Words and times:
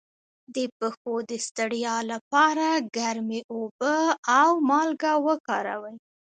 د 0.55 0.57
پښو 0.77 1.13
د 1.29 1.31
ستړیا 1.47 1.95
لپاره 2.11 2.65
ګرمې 2.97 3.41
اوبه 3.53 3.97
او 4.39 4.49
مالګه 4.69 5.13
وکاروئ 5.27 5.95